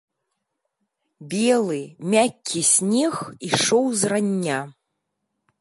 [1.33, 1.77] Белы,
[2.15, 3.15] мяккі снег
[3.51, 4.59] ішоў з рання.